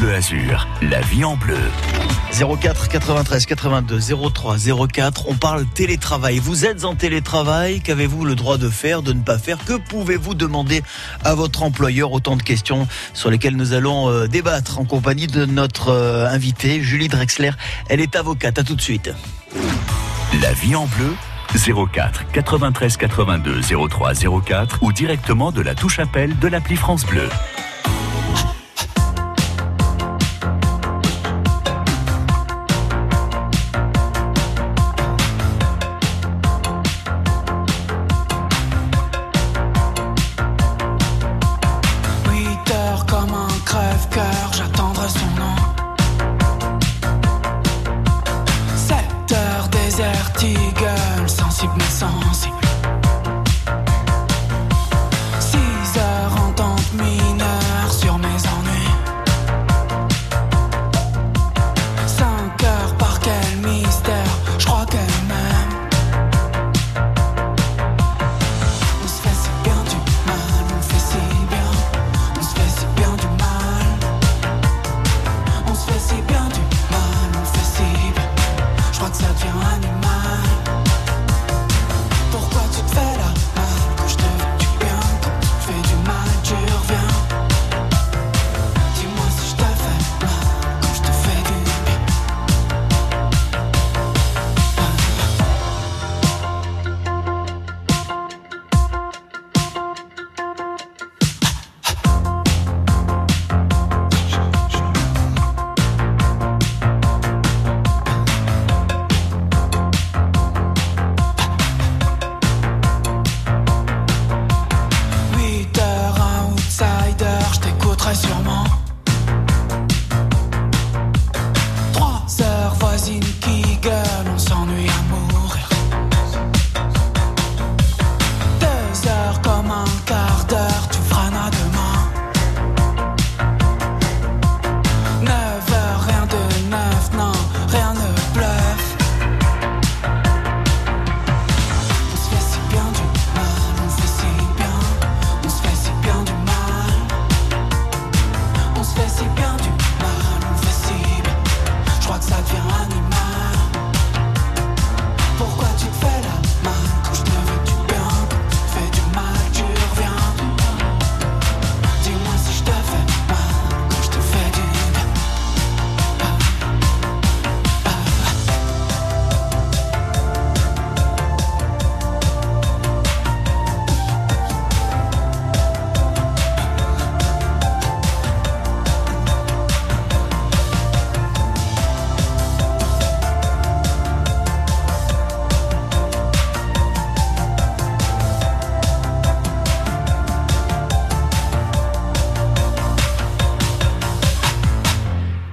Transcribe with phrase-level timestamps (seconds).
[0.00, 1.58] Bleu Azur, la vie en bleu.
[2.32, 4.00] 04 93 82
[4.32, 4.56] 03
[4.90, 5.28] 04.
[5.28, 6.38] On parle télétravail.
[6.38, 7.82] Vous êtes en télétravail.
[7.82, 9.58] Qu'avez-vous le droit de faire, de ne pas faire?
[9.62, 10.82] Que pouvez-vous demander
[11.22, 12.12] à votre employeur?
[12.12, 16.80] Autant de questions sur lesquelles nous allons euh, débattre en compagnie de notre euh, invitée,
[16.80, 17.50] Julie Drexler.
[17.90, 18.58] Elle est avocate.
[18.58, 19.10] À tout de suite.
[20.40, 21.14] La vie en bleu
[21.92, 23.60] 04 93 82
[23.90, 24.12] 03
[24.46, 27.28] 04 ou directement de la touche appel de l'appli France Bleu.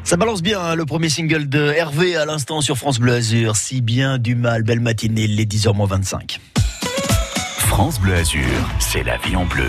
[0.07, 3.57] Ça balance bien hein, le premier single de Hervé à l'instant sur France Bleu Azur.
[3.57, 6.39] Si bien du mal, belle matinée, les 10h25.
[7.57, 9.67] France Bleu Azur, c'est la vie en bleu.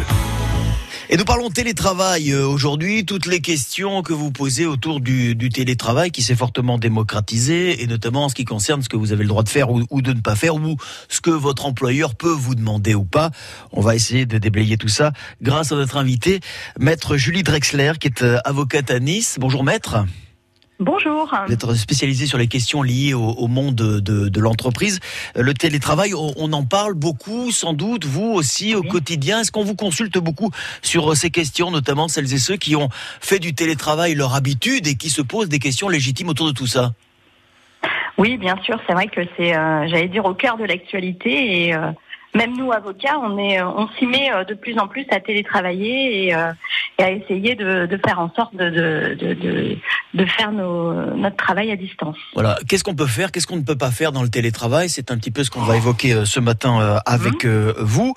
[1.10, 3.04] Et nous parlons télétravail euh, aujourd'hui.
[3.04, 8.26] Toutes les questions que vous posez autour du, télétravail qui s'est fortement démocratisé et notamment
[8.26, 10.12] en ce qui concerne ce que vous avez le droit de faire ou, ou, de
[10.12, 10.76] ne pas faire ou
[11.08, 13.32] ce que votre employeur peut vous demander ou pas.
[13.72, 15.10] On va essayer de déblayer tout ça
[15.42, 16.38] grâce à notre invité,
[16.78, 19.38] maître Julie Drexler, qui est euh, avocate à Nice.
[19.40, 20.04] Bonjour maître.
[20.80, 21.34] Bonjour.
[21.48, 25.00] Vous êtes spécialisé sur les questions liées au, monde de, l'entreprise.
[25.36, 29.40] Euh, le télétravail, on, en parle beaucoup, sans doute, vous aussi, au quotidien.
[29.40, 30.50] Est-ce qu'on vous consulte beaucoup
[30.80, 32.90] sur euh, ces questions, notamment celles et ceux qui ont
[33.20, 36.68] fait du télétravail leur habitude et qui se posent des questions légitimes autour de tout
[36.68, 36.92] ça?
[38.16, 38.78] Oui, bien sûr.
[38.86, 41.74] C'est vrai que c'est, euh, j'allais dire, au cœur de l'actualité et
[42.34, 46.36] même nous avocats, on est, on s'y met de plus en plus à télétravailler et,
[46.98, 49.76] et à essayer de, de, faire en sorte de, de,
[50.14, 52.16] de faire nos, notre travail à distance.
[52.34, 52.58] Voilà.
[52.68, 54.88] Qu'est-ce qu'on peut faire Qu'est-ce qu'on ne peut pas faire dans le télétravail?
[54.88, 58.14] C'est un petit peu ce qu'on va évoquer euh, ce matin euh, avec euh, vous.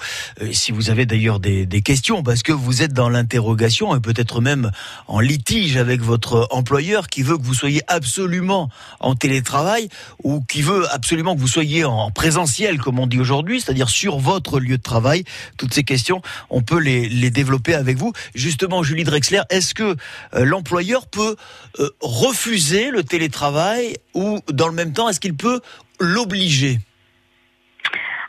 [0.51, 4.41] Si vous avez d'ailleurs des, des, questions, parce que vous êtes dans l'interrogation et peut-être
[4.41, 4.71] même
[5.07, 8.69] en litige avec votre employeur qui veut que vous soyez absolument
[8.99, 9.89] en télétravail
[10.23, 14.10] ou qui veut absolument que vous soyez en présentiel, comme on dit aujourd'hui, c'est-à-dire sur
[14.19, 15.23] votre lieu de travail.
[15.57, 18.13] Toutes ces questions, on peut les, développer avec vous.
[18.35, 19.95] Justement, Julie Drexler, est-ce que
[20.33, 21.35] euh, l'employeur peut
[21.79, 25.61] euh, refuser le télétravail ou dans le même temps, est-ce qu'il peut
[25.99, 26.79] l'obliger?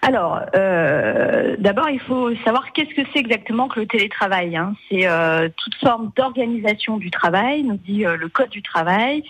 [0.04, 4.56] Alors, euh, d'abord, il faut savoir qu'est-ce que c'est exactement que le télétravail.
[4.56, 4.74] Hein.
[4.88, 9.22] C'est euh, toute forme d'organisation du travail, nous dit euh, le Code du travail,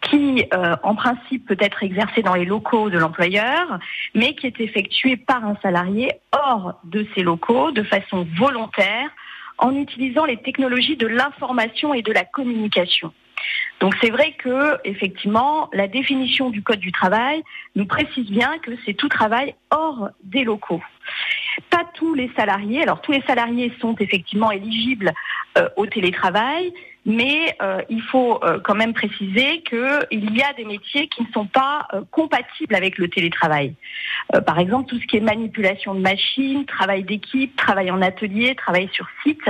[0.00, 0.44] qui,
[0.82, 3.78] en principe, peut être exercé dans les locaux de l'employeur,
[4.14, 9.08] mais qui est effectué par un salarié hors de ces locaux de façon volontaire
[9.56, 13.14] en utilisant les technologies de l'information et de la communication.
[13.80, 17.42] Donc c'est vrai que effectivement la définition du code du travail
[17.74, 20.82] nous précise bien que c'est tout travail hors des locaux.
[21.70, 25.12] Pas tous les salariés, alors tous les salariés sont effectivement éligibles
[25.76, 26.72] au télétravail,
[27.06, 31.28] mais euh, il faut euh, quand même préciser qu'il y a des métiers qui ne
[31.32, 33.74] sont pas compatibles avec le télétravail.
[34.46, 38.88] par exemple, tout ce qui est manipulation de machines, travail d'équipe, travail en atelier, travail
[38.92, 39.48] sur site,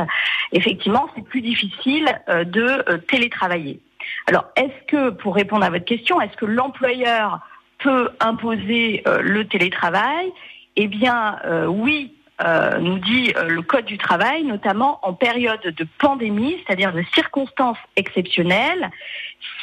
[0.52, 3.80] effectivement, c'est plus difficile de télétravailler.
[4.26, 7.40] Alors, est-ce que, pour répondre à votre question, est-ce que l'employeur
[7.78, 10.32] peut imposer euh, le télétravail?
[10.76, 15.86] Eh bien, euh, oui, euh, nous dit le Code du travail, notamment en période de
[15.98, 18.90] pandémie, c'est-à-dire de circonstances exceptionnelles.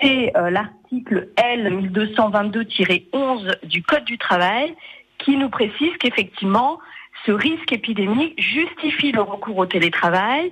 [0.02, 4.74] C'est l'article L 1222-11 du Code du travail
[5.18, 6.80] qui nous précise qu'effectivement,
[7.26, 10.52] ce risque épidémique justifie le recours au télétravail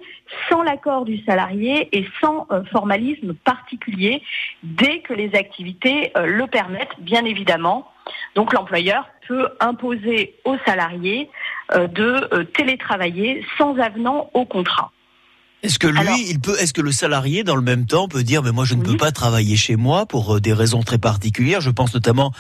[0.50, 4.22] sans l'accord du salarié et sans euh, formalisme particulier
[4.62, 7.92] dès que les activités euh, le permettent, bien évidemment.
[8.36, 11.30] Donc l'employeur peut imposer aux salariés
[11.74, 14.92] euh, de télétravailler sans avenant au contrat.
[15.62, 18.42] Est-ce que lui, il peut, est-ce que le salarié, dans le même temps, peut dire,
[18.44, 21.60] mais moi, je ne peux pas travailler chez moi pour euh, des raisons très particulières?
[21.60, 22.32] Je pense notamment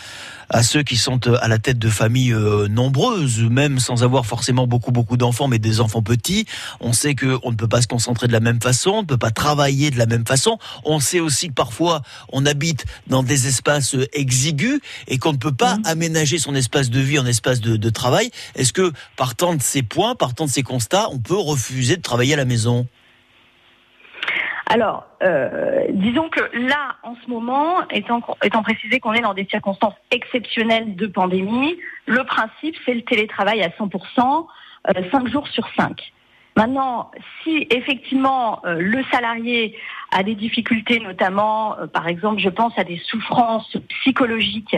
[0.50, 4.26] à ceux qui sont euh, à la tête de familles euh, nombreuses, même sans avoir
[4.26, 6.46] forcément beaucoup, beaucoup d'enfants, mais des enfants petits.
[6.80, 9.08] On sait que on ne peut pas se concentrer de la même façon, on ne
[9.08, 10.58] peut pas travailler de la même façon.
[10.86, 14.80] On sait aussi que parfois, on habite dans des espaces exigus
[15.10, 18.32] et qu'on ne peut pas aménager son espace de vie en espace de, de travail.
[18.56, 22.36] Est-ce que, partant de ces points, partant de ces constats, on peut refuser de travailler
[22.36, 22.88] à la maison?
[24.72, 29.48] Alors, euh, disons que là, en ce moment, étant, étant précisé qu'on est dans des
[29.50, 31.76] circonstances exceptionnelles de pandémie,
[32.06, 34.48] le principe, c'est le télétravail à 100%,
[34.90, 36.14] euh, 5 jours sur 5.
[36.56, 37.12] Maintenant,
[37.44, 39.78] si effectivement euh, le salarié
[40.12, 44.76] a des difficultés, notamment, euh, par exemple, je pense à des souffrances psychologiques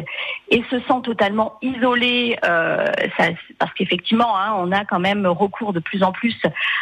[0.50, 2.85] et se sent totalement isolé, euh,
[3.57, 6.35] parce qu'effectivement, hein, on a quand même recours de plus en plus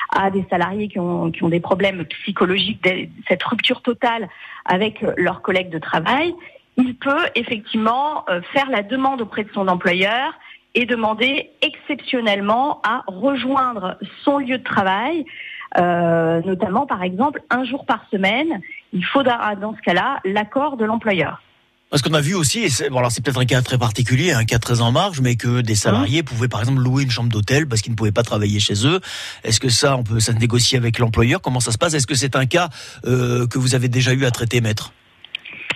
[0.10, 2.86] à des salariés qui ont, qui ont des problèmes psychologiques,
[3.28, 4.28] cette rupture totale
[4.66, 6.34] avec leurs collègues de travail,
[6.78, 10.34] il peut effectivement faire la demande auprès de son employeur
[10.76, 15.26] et demander exceptionnellement à rejoindre son lieu de travail,
[15.78, 18.62] euh, notamment par exemple un jour par semaine.
[18.94, 21.42] Il faudra dans ce cas-là l'accord de l'employeur.
[21.90, 24.46] Parce qu'on a vu aussi, et bon alors c'est peut-être un cas très particulier, un
[24.46, 27.68] cas très en marge, mais que des salariés pouvaient par exemple louer une chambre d'hôtel
[27.68, 29.00] parce qu'ils ne pouvaient pas travailler chez eux.
[29.44, 31.42] Est-ce que ça, on peut ça se négocier avec l'employeur?
[31.42, 31.96] Comment ça se passe?
[31.96, 32.70] Est-ce que c'est un cas
[33.06, 34.94] euh, que vous avez déjà eu à traiter, maître?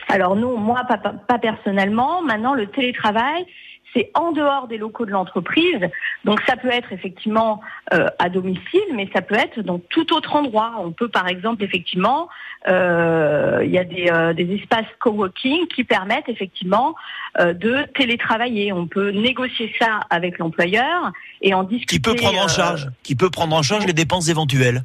[0.08, 2.22] Alors non, moi pas, pas personnellement.
[2.22, 3.48] Maintenant, le télétravail,
[3.94, 5.80] c'est en dehors des locaux de l'entreprise.
[6.26, 7.62] Donc ça peut être effectivement
[7.94, 10.74] euh, à domicile, mais ça peut être dans tout autre endroit.
[10.80, 12.30] On peut par exemple effectivement,
[12.68, 16.96] euh, il y a des, euh, des, espaces coworking qui permettent effectivement
[17.40, 18.72] de télétravailler.
[18.74, 21.12] On peut négocier ça avec l'employeur
[21.42, 21.96] et en discuter.
[21.96, 24.84] Qui peut prendre en charge, qui peut prendre en charge les dépenses éventuelles.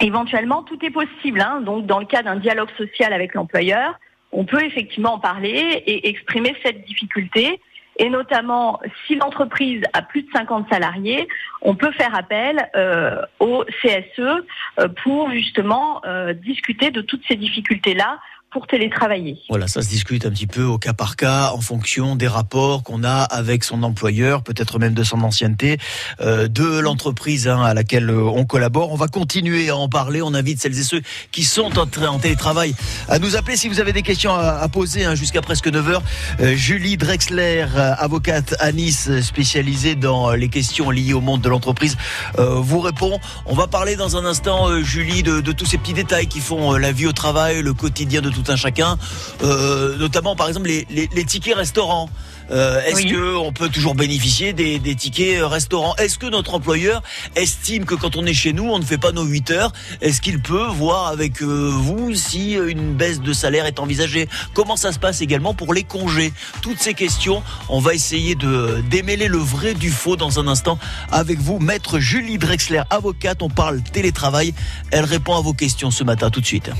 [0.00, 1.40] Éventuellement, tout est possible.
[1.40, 1.60] Hein.
[1.60, 3.94] Donc, dans le cas d'un dialogue social avec l'employeur,
[4.32, 7.60] on peut effectivement en parler et exprimer cette difficulté
[7.96, 11.28] et notamment, si l'entreprise a plus de 50 salariés,
[11.60, 17.36] on peut faire appel euh, au CSE euh, pour justement euh, discuter de toutes ces
[17.36, 18.18] difficultés-là
[18.52, 19.38] pour télétravailler.
[19.48, 22.82] Voilà, ça se discute un petit peu au cas par cas en fonction des rapports
[22.82, 25.78] qu'on a avec son employeur, peut-être même de son ancienneté,
[26.20, 28.92] euh, de l'entreprise hein, à laquelle euh, on collabore.
[28.92, 30.20] On va continuer à en parler.
[30.22, 32.74] On invite celles et ceux qui sont en, télétravail
[33.08, 36.00] à nous appeler si vous avez des questions à, poser hein, jusqu'à presque 9h.
[36.40, 41.48] Euh, Julie Drexler, euh, avocate à Nice, spécialisée dans les questions liées au monde de
[41.48, 41.96] l'entreprise,
[42.38, 43.18] euh, vous répond.
[43.46, 46.72] On va parler dans un instant, Julie, de, de, tous ces petits détails qui font
[46.72, 48.98] la vie au travail, le quotidien de tout un chacun,
[49.42, 52.08] euh, notamment par exemple les, les, tickets restaurants.
[52.52, 55.94] Euh, est-ce que on peut toujours bénéficier des, des tickets restaurants?
[55.96, 57.02] Est-ce que notre employeur
[57.34, 59.72] estime que quand on est chez nous, on ne fait pas nos 8 heures?
[60.00, 64.28] Est-ce qu'il peut voir avec euh, vous si une baisse de salaire est envisagée?
[64.54, 66.32] Comment ça se passe également pour les congés?
[66.60, 70.78] Toutes ces questions, on va essayer de démêler le vrai du faux dans un instant
[71.10, 73.42] avec vous, maître Julie Drexler, avocate.
[73.42, 74.54] On parle télétravail.
[74.90, 76.70] Elle répond à vos questions ce matin tout de suite.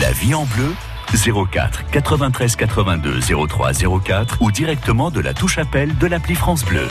[0.00, 0.72] La vie en bleu
[1.16, 6.88] 04 93 82 03 04 ou directement de la touche appel de l'appli France Bleu.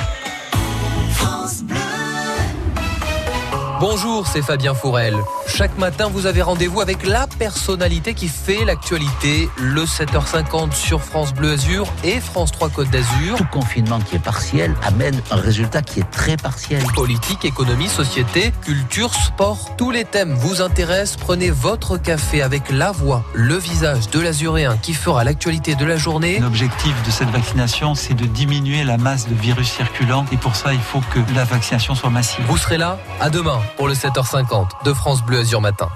[3.79, 5.15] Bonjour, c'est Fabien Fourel.
[5.47, 11.33] Chaque matin, vous avez rendez-vous avec la personnalité qui fait l'actualité, le 7h50 sur France
[11.33, 13.37] Bleu Azur et France 3 Côte d'Azur.
[13.37, 16.83] Tout confinement qui est partiel amène un résultat qui est très partiel.
[16.93, 21.15] Politique, économie, société, culture, sport, tous les thèmes vous intéressent.
[21.15, 25.95] Prenez votre café avec la voix, le visage de l'azuréen qui fera l'actualité de la
[25.95, 26.39] journée.
[26.39, 30.73] L'objectif de cette vaccination, c'est de diminuer la masse de virus circulant et pour ça,
[30.73, 32.43] il faut que la vaccination soit massive.
[32.45, 35.89] Vous serez là à demain pour le 7h50 de France Bleu Azur Matin.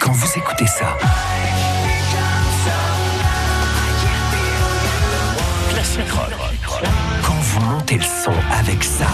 [0.00, 0.96] Quand vous écoutez ça,
[7.22, 9.06] quand vous montez le son avec ça,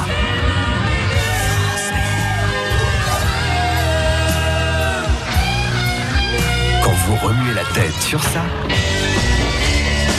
[6.83, 8.43] quand vous remuez la tête sur ça,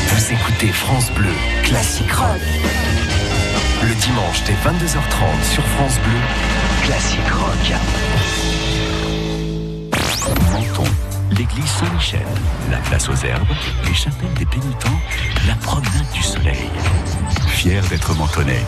[0.09, 1.33] vous écoutez France Bleu
[1.63, 2.41] Classique Rock.
[3.87, 6.19] Le dimanche dès 22h30 sur France Bleu,
[6.85, 7.73] Classique Rock.
[10.51, 10.89] Menton,
[11.29, 12.25] l'église Saint-Michel,
[12.71, 13.45] la place aux herbes,
[13.85, 14.99] les chapelles des pénitents,
[15.47, 16.67] la promenade du soleil.
[17.49, 18.65] Fier d'être mentonais,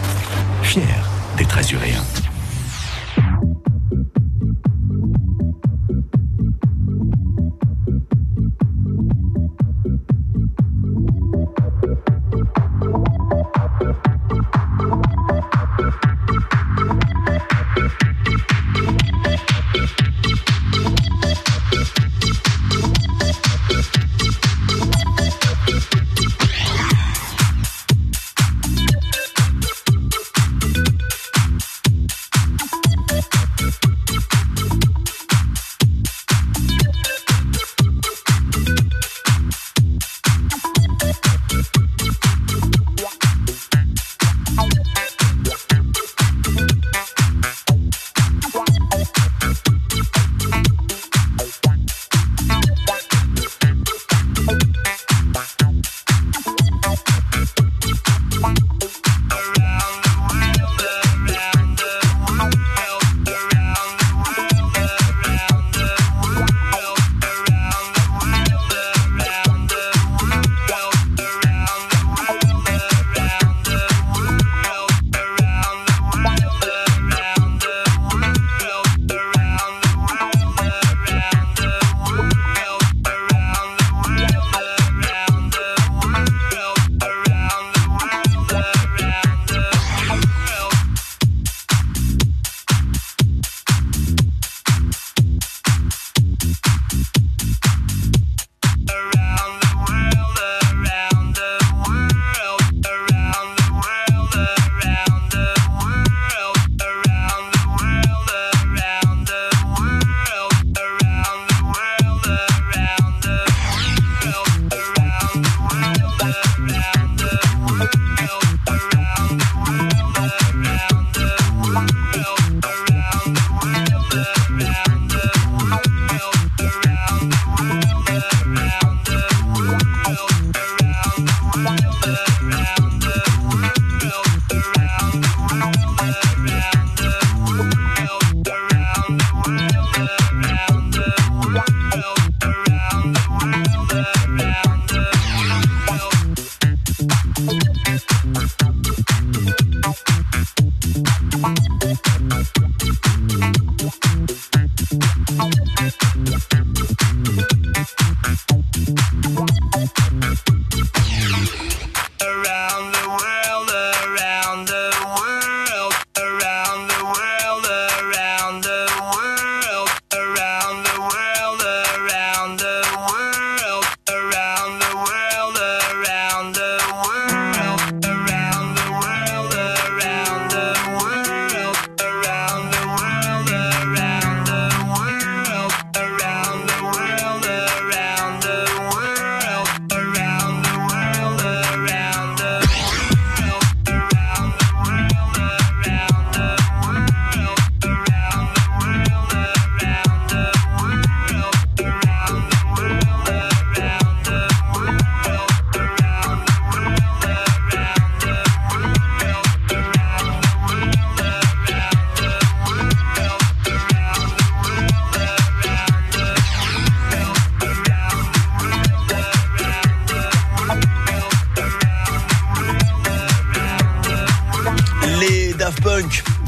[0.62, 0.84] fier
[1.36, 2.04] d'être azuréen.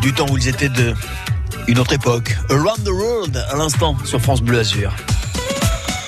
[0.02, 0.94] Du temps où ils étaient de
[1.68, 2.36] une autre époque.
[2.50, 4.94] Around the World, à l'instant, sur France Bleu Azur.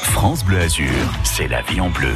[0.04, 0.88] France Bleu Azur,
[1.24, 2.14] c'est la vie en bleu.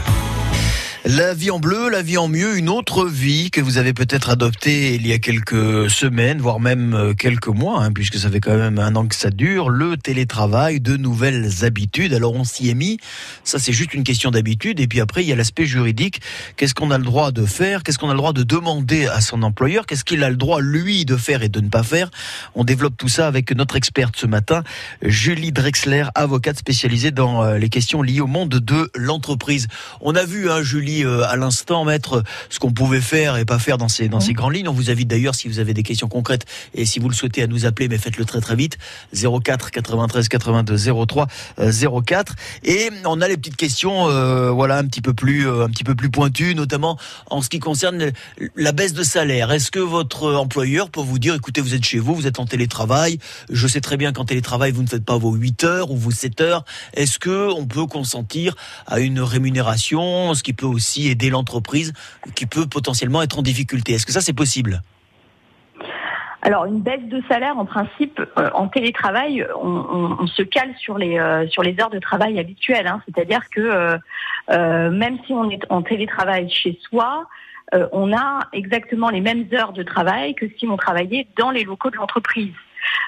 [1.07, 4.31] La vie en bleu, la vie en mieux, une autre vie que vous avez peut-être
[4.31, 8.39] adoptée il y a quelques semaines, voire même euh, quelques mois, hein, puisque ça fait
[8.39, 12.11] quand même un an que ça dure, le télétravail, de nouvelles habitudes.
[12.11, 12.97] Alors on s'y est mis,
[13.43, 16.21] ça c'est juste une question d'habitude, et puis après il y a l'aspect juridique.
[16.57, 17.83] Qu'est-ce qu'on a le droit de faire?
[17.83, 19.85] Qu'est-ce qu'on a le droit de demander à son employeur?
[19.85, 22.09] Qu'est-ce qu'il a le droit, lui, de faire et de ne pas faire?
[22.55, 24.63] On développe tout ça avec notre experte ce matin,
[25.03, 29.67] Julie Drexler, avocate spécialisée dans euh, les questions liées au monde de l'entreprise.
[30.01, 33.59] On a vu, hein, Julie, euh, à l'instant, mettre ce qu'on pouvait faire et pas
[33.59, 34.69] faire dans ces, dans ces grandes lignes.
[34.69, 37.43] On vous invite d'ailleurs, si vous avez des questions concrètes et si vous le souhaitez,
[37.43, 38.77] à nous appeler, mais faites-le très très vite.
[39.13, 41.27] 04 93 82 03
[42.05, 42.35] 04.
[42.63, 45.83] Et on a les petites questions, euh, voilà, un petit peu plus, euh, un petit
[45.83, 46.97] peu plus pointues, notamment
[47.29, 48.11] en ce qui concerne
[48.55, 49.51] la baisse de salaire.
[49.51, 52.45] Est-ce que votre employeur peut vous dire, écoutez, vous êtes chez vous, vous êtes en
[52.45, 53.19] télétravail.
[53.49, 56.11] Je sais très bien qu'en télétravail, vous ne faites pas vos 8 heures ou vos
[56.11, 56.65] 7 heures.
[56.93, 58.55] Est-ce que on peut consentir
[58.87, 61.93] à une rémunération, ce qui peut aussi aider l'entreprise
[62.35, 63.93] qui peut potentiellement être en difficulté.
[63.93, 64.81] Est-ce que ça c'est possible?
[66.45, 71.17] Alors une baisse de salaire, en principe, euh, en télétravail, on, se cale sur les
[71.17, 72.85] euh, sur les heures de travail habituelles.
[72.85, 73.01] Hein.
[73.05, 73.97] C'est-à-dire que
[74.51, 77.27] euh, même si on est en télétravail chez soi,
[77.91, 81.89] on a exactement les mêmes heures de travail que si on travaillait dans les locaux
[81.89, 82.53] de l'entreprise.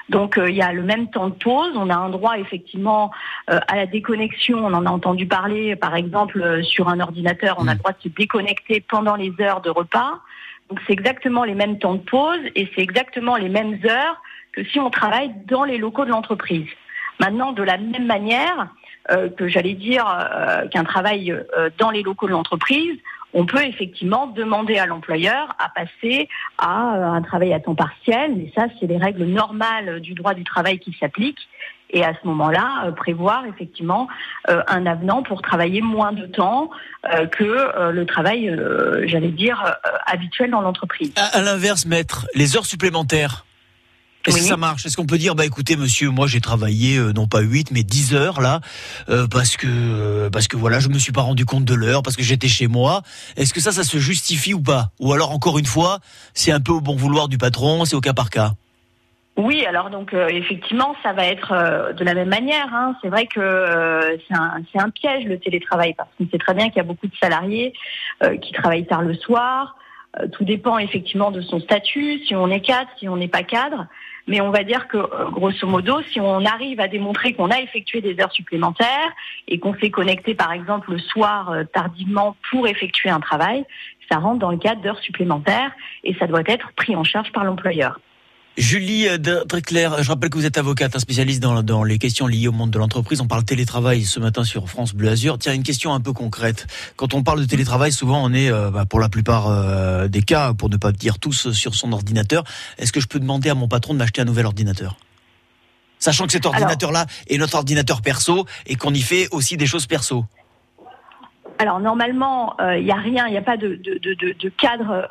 [0.08, 1.72] Donc euh, il y a le même temps de pause.
[1.74, 3.10] On a un droit effectivement
[3.50, 4.58] euh, à la déconnexion.
[4.58, 7.92] On en a entendu parler, par exemple, euh, sur un ordinateur, on a le droit
[7.92, 10.20] de se déconnecter pendant les heures de repas.
[10.70, 14.20] Donc c'est exactement les mêmes temps de pause et c'est exactement les mêmes heures
[14.52, 16.68] que si on travaille dans les locaux de l'entreprise.
[17.20, 18.68] Maintenant, de la même manière
[19.38, 20.04] que j'allais dire
[20.70, 21.34] qu'un travail
[21.78, 22.98] dans les locaux de l'entreprise,
[23.34, 28.34] on peut effectivement demander à l'employeur à passer à euh, un travail à temps partiel,
[28.36, 31.48] mais ça, c'est les règles normales du droit du travail qui s'appliquent.
[31.90, 34.08] Et à ce moment-là, euh, prévoir effectivement
[34.50, 36.70] euh, un avenant pour travailler moins de temps
[37.32, 38.54] que le travail,
[39.04, 41.12] j'allais dire, habituel dans l'entreprise.
[41.16, 43.46] À, l'inverse, maître, les heures supplémentaires.
[44.28, 44.84] Est-ce que ça marche?
[44.84, 47.82] Est-ce qu'on peut dire, bah écoutez, monsieur, moi j'ai travaillé euh, non pas 8 mais
[47.82, 48.60] 10 heures là,
[49.08, 52.02] euh, parce que euh, parce que voilà, je me suis pas rendu compte de l'heure,
[52.02, 53.02] parce que j'étais chez moi.
[53.36, 54.90] Est-ce que ça, ça se justifie ou pas?
[55.00, 56.00] Ou alors encore une fois,
[56.34, 58.52] c'est un peu au bon vouloir du patron, c'est au cas par cas?
[59.36, 62.74] Oui, alors donc effectivement, ça va être de la même manière.
[62.74, 62.96] Hein.
[63.00, 66.78] C'est vrai que c'est un, un, piège le télétravail parce qu'on sait très bien qu'il
[66.78, 67.72] y a beaucoup de salariés
[68.42, 69.76] qui travaillent tard le soir.
[70.32, 73.86] tout dépend effectivement de son statut, si on est cadre, si on n'est pas cadre.
[74.28, 77.60] Mais on va dire que, euh, grosso modo, si on arrive à démontrer qu'on a
[77.60, 79.10] effectué des heures supplémentaires
[79.48, 83.64] et qu'on s'est connecté, par exemple, le soir euh, tardivement pour effectuer un travail,
[84.10, 85.72] ça rentre dans le cadre d'heures supplémentaires
[86.04, 87.98] et ça doit être pris en charge par l'employeur.
[88.58, 92.26] Julie euh, Dreckler, je rappelle que vous êtes avocate, un spécialiste dans, dans, les questions
[92.26, 93.20] liées au monde de l'entreprise.
[93.20, 95.38] On parle télétravail ce matin sur France Bleu Azur.
[95.38, 96.66] Tiens, une question un peu concrète.
[96.96, 100.22] Quand on parle de télétravail, souvent on est, euh, bah, pour la plupart euh, des
[100.22, 102.42] cas, pour ne pas dire tous, sur son ordinateur.
[102.78, 104.96] Est-ce que je peux demander à mon patron de m'acheter un nouvel ordinateur?
[106.00, 109.86] Sachant que cet ordinateur-là est notre ordinateur perso et qu'on y fait aussi des choses
[109.86, 110.24] perso.
[111.60, 115.08] Alors normalement, il n'y a rien, il n'y a pas de, de, de, de cadre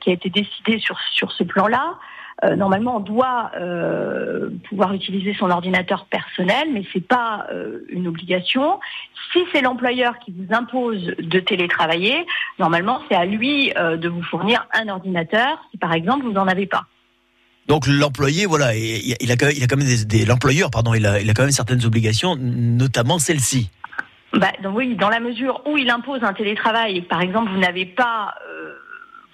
[0.00, 1.96] qui a été décidé sur, sur ce plan-là.
[2.42, 8.08] Euh, normalement, on doit euh, pouvoir utiliser son ordinateur personnel, mais c'est pas euh, une
[8.08, 8.80] obligation.
[9.32, 12.26] Si c'est l'employeur qui vous impose de télétravailler,
[12.58, 16.66] normalement, c'est à lui de vous fournir un ordinateur si, par exemple, vous n'en avez
[16.66, 16.86] pas.
[17.68, 19.30] Donc l'employé, voilà, il a, il
[19.62, 23.18] a quand même des, l'employeur, pardon, il a, il a quand même certaines obligations, notamment
[23.18, 23.70] celle-ci.
[24.32, 27.58] Bah, donc oui, dans la mesure où il impose un télétravail, et par exemple vous
[27.58, 28.34] n'avez pas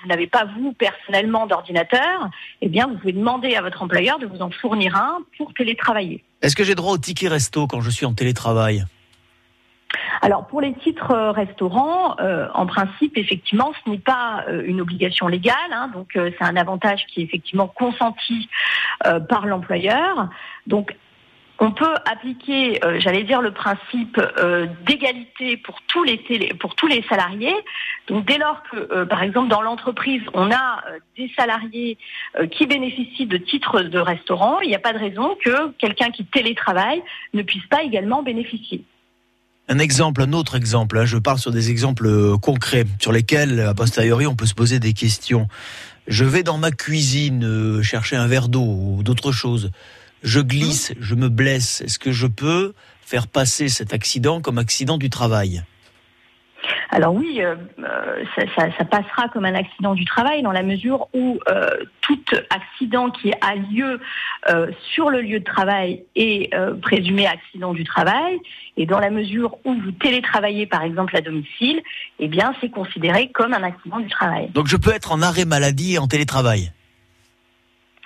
[0.03, 2.31] vous n'avez pas vous personnellement d'ordinateur,
[2.61, 6.23] eh bien vous pouvez demander à votre employeur de vous en fournir un pour télétravailler.
[6.43, 8.85] Est-ce que j'ai droit au ticket resto quand je suis en télétravail?
[10.23, 14.81] Alors pour les titres euh, restaurants, euh, en principe, effectivement, ce n'est pas euh, une
[14.81, 18.49] obligation légale, hein, donc c'est un avantage qui est effectivement consenti
[19.29, 20.31] par l'employeur.
[20.67, 20.97] Donc
[21.59, 26.19] on peut appliquer, euh, j'allais dire, le principe euh, d'égalité pour tous les
[26.61, 27.55] pour tous les salariés.
[28.09, 30.85] Donc dès lors que, euh, par exemple, dans l'entreprise, on a
[31.17, 31.99] des salariés
[32.51, 36.25] qui bénéficient de titres de restaurant, il n'y a pas de raison que quelqu'un qui
[36.25, 38.85] télétravaille ne puisse pas également bénéficier.
[39.69, 43.75] Un exemple, un autre exemple, hein, je parle sur des exemples concrets sur lesquels, a
[43.75, 45.49] posteriori, on peut se poser des questions.
[46.07, 49.73] Je vais dans ma cuisine chercher un verre d'eau ou d'autres choses
[50.23, 54.99] je glisse, je me blesse, est-ce que je peux faire passer cet accident comme accident
[54.99, 55.63] du travail?
[56.91, 60.63] Alors oui, euh, euh, ça, ça- ça passera comme un accident du travail dans la
[60.63, 61.69] mesure où euh,
[62.01, 62.19] tout
[62.51, 64.01] accident qui a lieu
[64.49, 66.51] euh, sur le lieu de travail est
[66.81, 68.39] présumé accident du travail.
[68.77, 71.83] Et dans la mesure où vous télétravaillez par exemple à domicile,
[72.19, 74.49] eh bien c'est considéré comme un accident du travail.
[74.51, 76.73] Donc je peux être en arrêt maladie et en télétravail?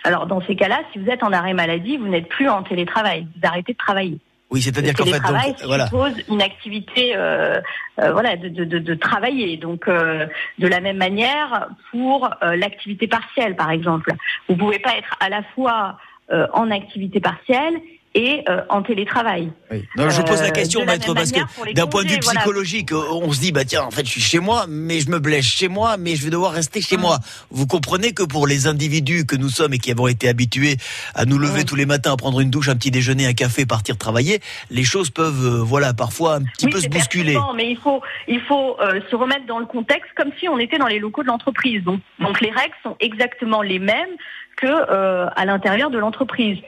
[0.04, 3.26] Alors dans ces cas-là, si vous êtes en arrêt maladie, vous n'êtes plus en télétravail,
[3.36, 4.18] vous arrêtez de travailler.
[4.50, 5.84] Oui, c'est-à-dire qu'en fait, donc, voilà.
[5.84, 7.60] suppose une activité, euh,
[8.00, 9.56] euh, voilà, de, de, de, de travailler.
[9.56, 10.26] Donc, euh,
[10.58, 14.12] de la même manière pour euh, l'activité partielle, par exemple,
[14.48, 15.98] vous pouvez pas être à la fois
[16.32, 17.80] euh, en activité partielle
[18.14, 19.52] et euh, en télétravail.
[19.70, 19.84] Oui.
[19.96, 21.38] Non, je pose la Euh, question, maître, parce que
[21.74, 22.40] d'un point de vue voilà.
[22.40, 25.08] psychologique, euh, on se dit, bah tiens, en fait, je suis chez moi, mais je
[25.10, 27.00] me blesse chez moi, mais je vais devoir rester chez Mm.
[27.02, 27.18] moi.
[27.50, 30.76] Vous comprenez que pour les individus que nous sommes et qui avons été habitués
[31.14, 31.66] à nous lever Mm.
[31.66, 34.84] tous les matins, à prendre une douche, un petit déjeuner, un café, partir travailler, les
[34.84, 37.38] choses peuvent, euh, voilà, parfois un petit Oui, peu se bousculer.
[37.54, 40.78] Mais il faut, il faut euh, se remettre dans le contexte comme si on était
[40.78, 41.84] dans les locaux de l'entreprise.
[41.84, 44.16] Donc, donc les règles sont exactement les mêmes
[44.60, 46.58] que euh, à l'intérieur de l'entreprise.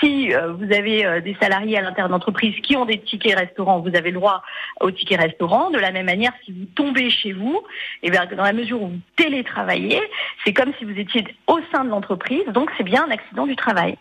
[0.00, 2.12] Si euh, vous avez euh, des salariés à l'intérieur de
[2.60, 4.42] qui ont des tickets restaurants, vous avez le droit
[4.80, 5.70] au ticket restaurant.
[5.70, 7.62] De la même manière, si vous tombez chez vous,
[8.02, 10.00] et bien dans la mesure où vous télétravaillez,
[10.44, 12.44] c'est comme si vous étiez au sein de l'entreprise.
[12.48, 13.96] Donc, c'est bien un accident du travail.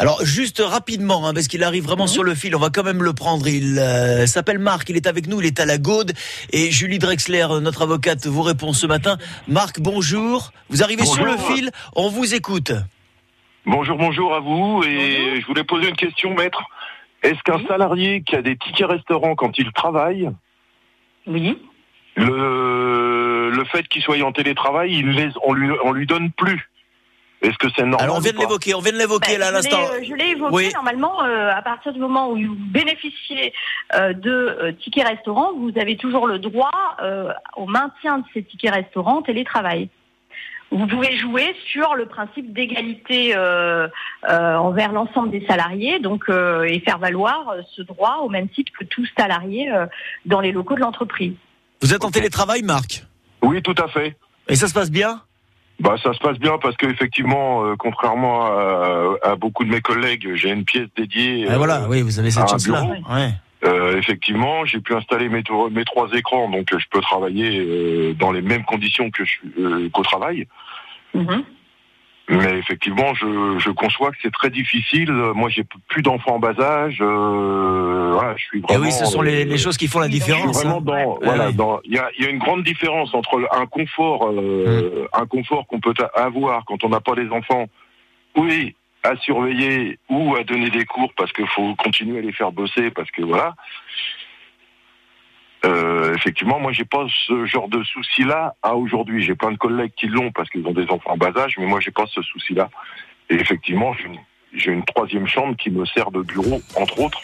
[0.00, 2.08] Alors juste rapidement, hein, parce qu'il arrive vraiment Mhm.
[2.08, 3.48] sur le fil, on va quand même le prendre.
[3.48, 6.12] Il euh, s'appelle Marc, il est avec nous, il est à la Gaude.
[6.52, 9.18] Et Julie Drexler, euh, notre avocate, vous répond ce matin.
[9.48, 10.52] Marc, bonjour.
[10.70, 12.72] Vous arrivez sur le fil, on vous écoute.
[13.66, 14.84] Bonjour, bonjour à vous.
[14.84, 15.40] Et Bonjour.
[15.40, 16.62] je voulais poser une question, maître.
[17.24, 17.66] Est-ce qu'un Oui.
[17.66, 20.30] salarié qui a des tickets restaurants quand il travaille,
[21.26, 21.58] Oui.
[22.14, 26.70] le, le fait qu'il soit en télétravail, il les, on lui, on lui donne plus
[27.40, 29.46] Est-ce que c'est normal Alors on vient de l'évoquer, on vient de l'évoquer Ben, là
[29.46, 29.92] à je l'ai, l'instant.
[29.94, 30.70] euh, Je l'ai évoqué Oui.
[30.74, 33.52] normalement euh, à partir du moment où vous bénéficiez
[33.94, 36.70] euh, de euh, tickets restaurants, vous avez toujours le droit
[37.00, 39.88] euh, au maintien de ces tickets restaurants en télétravail.
[40.70, 43.88] Vous pouvez jouer sur le principe d'égalité euh,
[44.28, 48.72] euh, envers l'ensemble des salariés, donc euh, et faire valoir ce droit au même titre
[48.78, 49.86] que tous salariés euh,
[50.26, 51.32] dans les locaux de l'entreprise.
[51.80, 53.04] Vous êtes en télétravail, Marc?
[53.40, 54.16] Oui, tout à fait.
[54.48, 55.22] Et ça se passe bien?
[55.80, 60.28] Bah, ça se passe bien parce qu'effectivement, euh, contrairement à, à beaucoup de mes collègues,
[60.34, 61.46] j'ai une pièce dédiée.
[61.48, 62.82] Ah, euh, Voilà, oui, vous avez cette chance-là.
[63.08, 63.30] Ouais.
[63.64, 67.58] Euh, effectivement, j'ai pu installer mes, to- mes trois écrans, donc euh, je peux travailler
[67.58, 70.46] euh, dans les mêmes conditions que je suis- euh, qu'au travail.
[71.14, 71.42] Mhm.
[72.28, 75.10] Mais effectivement, je, je conçois que c'est très difficile.
[75.10, 76.98] Moi, j'ai plus d'enfants en bas âge.
[77.00, 78.84] Euh, voilà, je suis Et vraiment.
[78.84, 80.56] oui, ce sont les, les choses qui font la Je suis différence.
[80.62, 80.80] vraiment hein.
[80.82, 81.18] dans.
[81.22, 81.80] Voilà, dans.
[81.84, 85.66] Il y a, il y a une grande différence entre un confort, euh, un confort
[85.66, 87.66] qu'on peut avoir quand on n'a pas les enfants.
[88.36, 92.52] Oui, à surveiller ou à donner des cours parce qu'il faut continuer à les faire
[92.52, 93.54] bosser parce que voilà.
[95.64, 99.22] Euh, effectivement, moi, j'ai pas ce genre de souci-là à aujourd'hui.
[99.24, 101.66] J'ai plein de collègues qui l'ont parce qu'ils ont des enfants en bas âge, mais
[101.66, 102.70] moi, j'ai pas ce souci-là.
[103.30, 103.92] Et effectivement,
[104.52, 107.20] j'ai une, troisième chambre qui me sert de bureau, entre autres.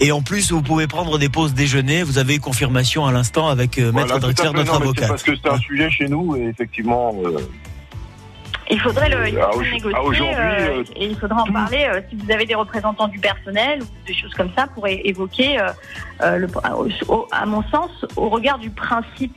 [0.00, 2.02] Et en plus, vous pouvez prendre des pauses déjeuner.
[2.02, 5.08] Vous avez confirmation à l'instant avec euh, Maître Voilà, Drexler, notre Non, avocate.
[5.08, 7.38] Parce que c'est un sujet chez nous et effectivement, euh,
[8.70, 11.52] Il faudrait le, il Ah, faudrait au- négocier ah, euh, euh, et il faudra en
[11.52, 14.86] parler euh, si vous avez des représentants du personnel ou des choses comme ça pour
[14.88, 15.58] évoquer,
[16.22, 19.34] euh, le, au- au- à mon sens, au regard du principe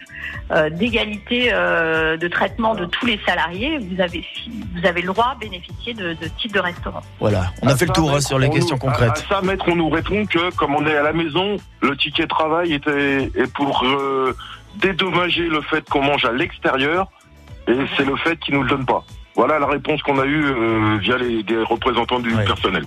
[0.51, 5.07] euh, d'égalité euh, de traitement de tous les salariés, vous avez, si- vous avez le
[5.07, 7.01] droit à bénéficier de, de titres de restaurant.
[7.19, 8.91] Voilà, on a à fait le tour hein, maître, sur les on questions nous- à-
[8.91, 9.25] concrètes.
[9.29, 12.23] À, ça, maître, on nous répond que comme on est à la maison, le ticket
[12.23, 14.35] de travail était est pour euh,
[14.77, 17.07] dédommager le fait qu'on mange à l'extérieur
[17.67, 19.03] et c'est le fait qu'ils nous le donnent pas.
[19.35, 22.45] Voilà la réponse qu'on a eue euh, via les des représentants du Ouais.
[22.45, 22.83] personnel.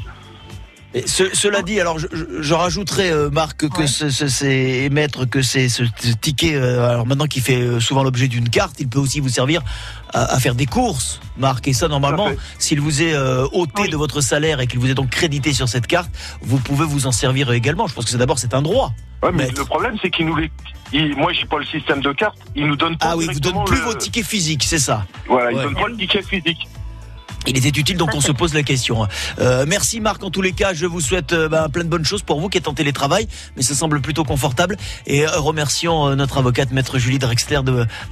[0.94, 3.87] Et ce- cela dit, alors je, je- je rajouterai, euh, Marc, que Ouais.
[3.87, 5.83] ce, ce- c'est émettre que c'est ce,
[6.20, 9.29] ticket, euh, alors maintenant qui fait euh, souvent l'objet d'une carte, il peut aussi vous
[9.29, 9.61] servir
[10.14, 11.68] à, à faire des courses, Marc.
[11.68, 13.90] Et ça, normalement, s'il vous est euh, ôté Oui.
[13.90, 17.07] de votre salaire et qu'il vous est donc crédité sur cette carte, vous pouvez vous
[17.07, 17.87] en servir également.
[17.87, 18.92] Je pense que c'est d'abord c'est un droit.
[19.22, 19.59] Ouais, mais Maître.
[19.59, 20.51] le problème c'est qu'ils nous les
[20.92, 23.33] ils- moi j'ai pas le système de carte, ils nous donnent pas Ah oui, vous
[23.33, 25.05] directement donnent plus le- vos tickets physiques, c'est ça.
[25.29, 25.55] Voilà, Ouais.
[25.57, 26.66] ils donnent pas le ticket physique.
[27.46, 29.07] Il était utile, donc on se pose la question.
[29.38, 32.05] Euh, merci Marc, en tous les cas, je vous souhaite euh, ben, plein de bonnes
[32.05, 34.77] choses pour vous qui êtes en télétravail, mais ça semble plutôt confortable.
[35.07, 37.61] Et euh, remercions euh, notre avocate, maître Julie Drexler,